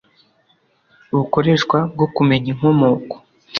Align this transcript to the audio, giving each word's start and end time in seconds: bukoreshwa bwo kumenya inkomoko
bukoreshwa 1.17 1.77
bwo 1.93 2.07
kumenya 2.15 2.47
inkomoko 2.53 3.15